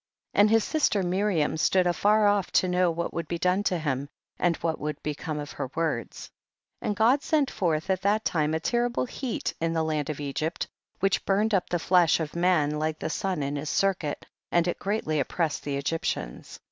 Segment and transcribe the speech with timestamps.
[0.33, 0.41] 14.
[0.41, 4.09] And his sister Miriam stood afar off to know what would be done to him,
[4.39, 6.87] and what would become of her words * 15.
[6.89, 10.67] And God sent forth at that time a terrible heat in the land of Egypt,
[11.01, 14.79] which burned up the flesh of man like the sun in his circuit, and it
[14.79, 16.59] greatly oppressed the Egyptians.